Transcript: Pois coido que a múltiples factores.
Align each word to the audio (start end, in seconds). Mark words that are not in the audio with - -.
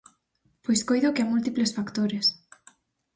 Pois 0.63 0.81
coido 0.87 1.13
que 1.15 1.23
a 1.23 1.29
múltiples 1.33 1.71
factores. 1.77 2.25